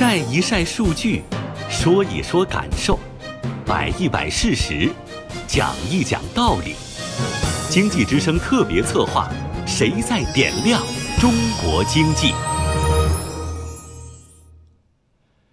[0.00, 1.22] 晒一晒数据，
[1.68, 2.98] 说一说感受，
[3.66, 4.88] 摆一摆事实，
[5.46, 6.74] 讲一讲道理。
[7.68, 9.30] 经济之声特别策划：
[9.66, 10.82] 谁在点亮
[11.20, 11.30] 中
[11.62, 12.32] 国经济？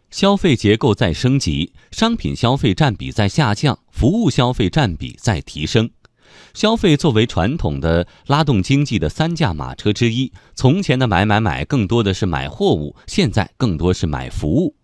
[0.09, 5.89] 消费结构在升级，商品消费占比在下降，服务消费占比在提升。
[6.53, 14.75] 消费作为传统的拉动经济的三驾马车之一，从前的买买买更多的是买货物，现在更多是买服务。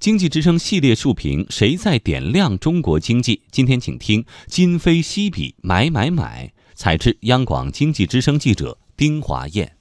[0.00, 3.42] 经济之声系列述评：谁在点亮中国经济？
[3.50, 6.52] 今天请听今非昔比，买买买。
[6.74, 9.76] 采制央广经济之声记者丁华燕。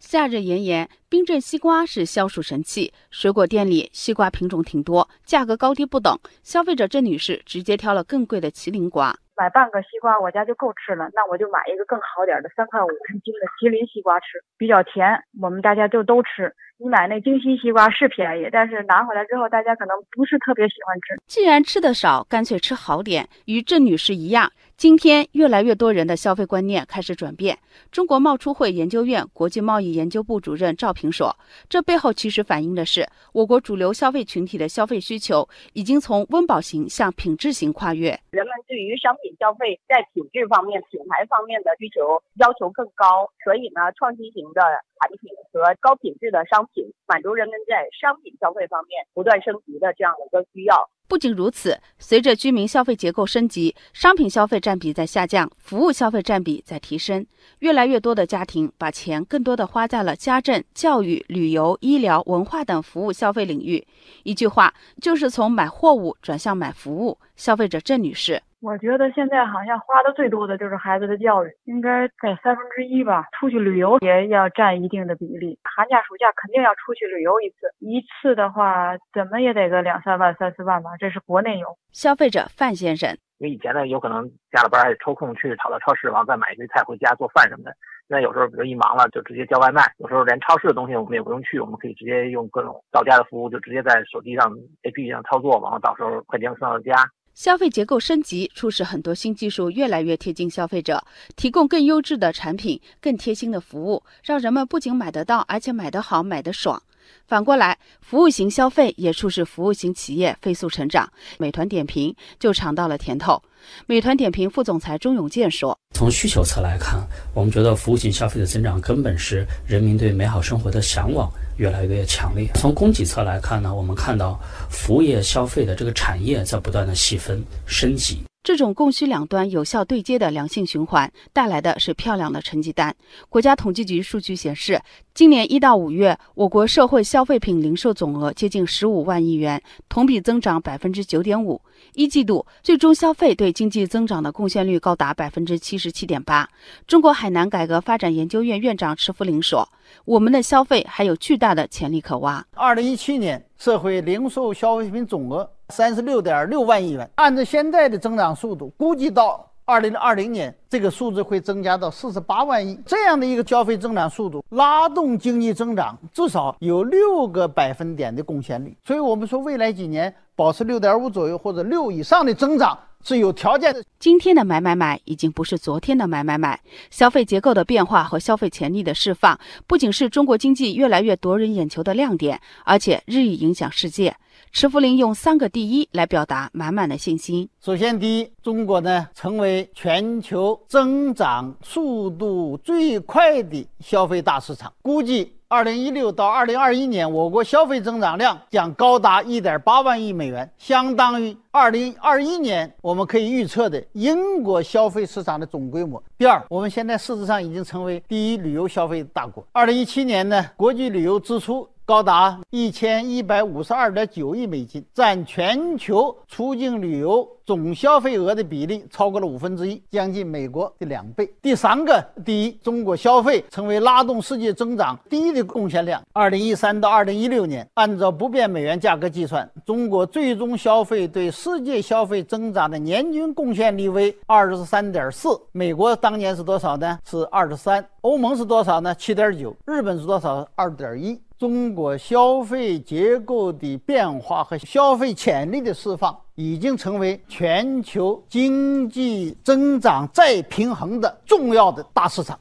[0.00, 2.92] 夏日炎炎，冰镇西瓜是消暑神器。
[3.10, 6.18] 水果店里西瓜品种挺多，价格高低不等。
[6.42, 9.16] 消费者郑女士直接挑了更贵的麒麟瓜。
[9.40, 11.08] 买半个西瓜，我家就够吃了。
[11.14, 14.26] 那我就买一个更好点的，三块五一斤的麒麟西瓜吃，
[14.58, 16.54] 比较甜，我们大家就都吃。
[16.76, 21.16] 你买那京西西瓜是便宜，但是拿回来之后，大家可能不是特别喜欢吃。
[21.26, 23.26] 既然吃的少，干脆吃好点。
[23.46, 27.58] 与郑女士一样，今天越来越多人的消费观念开始转变。
[27.92, 31.36] 中国贸出会研究院国际贸易研究部主任赵平说
[31.68, 38.08] ：“这背后其实反映的是我国主流消费群体的消费需求已经从温饱型向品质型跨越。
[38.30, 44.62] 人们对于商品消费在品质方面、品牌方面的需求要求更高，所以呢，创新型的。”
[45.00, 50.90] 产品和高品质的商品，满足人们在商品消费方面不断升级的这样的一个需要。
[51.10, 57.26] 不仅如此，随着居民消费结构升级，商品消费占比在下降，服务消费占比在提升。
[57.58, 63.84] 越来越多的家庭把钱更多的花在了家政、教育、旅游、医疗、文化等服务消费领域。
[64.22, 67.18] 一句话，就是从买货物转向买服务。
[67.34, 68.40] 消费者郑女士。
[68.62, 73.24] 我觉得现在好像花的最多的就是孩子的教育，应该在三分之一吧。
[73.38, 80.90] 出去旅游也要占一定的比例，寒假暑假肯定要出去旅游一次，一次的话怎么也得个两三万、三四万吧。
[80.98, 81.66] 这是国内游。
[81.92, 83.08] 消费者范先生，
[83.38, 87.74] 因为以前呢，有可能下了班还抽空去跑到超市，然后再买一堆菜回家做饭什么的。
[88.08, 89.82] 现在有时候比如一忙了，就直接叫外卖。
[89.96, 94.52] 有时候连超市的东西我们也不用去，我们可以直接用各种到家的服务，就直接在手机上
[94.82, 96.94] APP 上操作，然后到时候快递送到家。
[97.34, 101.02] 消费结构升级，促使很多新技术越来越贴近消费者，
[101.36, 106.82] 提供更优质的产品、更贴心的服务，让人们不仅买得到，而且买得好、买得爽。
[107.26, 111.08] 反过来，服务型消费也促使服务型企业飞速成长。
[111.38, 113.40] 美团点评就尝到了甜头。
[113.86, 122.50] 美团点评副总裁钟永健说：“从需求侧来看，我们觉得服务型消费的增长根本是人民对美好生活的向往越来越强烈。
[122.54, 124.40] 从供给侧来看呢，我们看到
[124.70, 132.96] 服务业消费的这个产业在不断的细分升级。”这种供需两端有效对接的良性循环，带来的是漂亮的成绩单。
[133.28, 134.80] 国家统计局数据显示，
[135.20, 141.60] 今年一到五月，我国社会消费品零售总额接近十五万亿元，同比增长百分之九点五。
[141.92, 146.48] 一季度最终消费对经济增长的贡献率高达百分之七十七点八。
[146.86, 149.68] 中国海南改革发展研究院院长池福林说
[150.06, 155.46] ：“我们的消费还有巨大的潜力可挖。”二零一七年社会零售消费品总额。
[155.68, 162.76] 三十六点六万亿元，按照现在的增长速度，估计到二零二零年，这个数字会增加到四十八万亿。
[162.84, 168.76] 这样的一个消费增长速度，拉动经济增长至少有六个百分点的贡献率。
[168.84, 173.84] 所以，我们说未来几年保持六点五左右或者六以上的增长是有条件的。
[173.98, 176.58] 今天的买买买已经不是昨天的买买买，
[176.90, 184.16] 消费结构的变化和消费潜力的释放，不仅是中国经济越来越夺人眼球的亮点，而且日益影响世界。
[184.50, 187.46] 池福林用三个“第一”来表达满满的信心。
[187.62, 194.72] 首先，第一，中国呢成为全球增长速度最快的消费大市场。
[194.80, 206.00] 估计二零一六到二零二一年，我国消费增长量将高达一点八万亿美元，相当于二零二一年我们可以预测的英国消费市场的总规模。
[206.16, 209.44] 第二，我们现在事实上已经成为第一旅游消费大国。
[209.50, 211.68] 二零一七年呢，国际旅游支出。
[211.90, 221.28] 高达一千一百五十二点九亿美金，占全球出境旅游总消费额的比例超过了五分之一，将近美国的两倍。
[221.42, 226.00] 第三个，第一，中国消费成为拉动世界增长第一的贡献量。
[226.12, 235.30] 二零一三到二零一六年，按照不变美元价格计算，中国最终消费对世界消费增长的年均贡献率为二十三点四。
[235.50, 237.00] 美国当年是多少呢？
[237.04, 237.84] 是二十三。
[238.02, 238.94] 欧盟是多少呢？
[238.94, 239.52] 七点九。
[239.66, 240.48] 日本是多少？
[240.54, 241.20] 二点一。
[241.40, 252.38] 中国消费结构的变化和消费潜力的释放，已经成为全球经济增长再平衡的重要的大市场。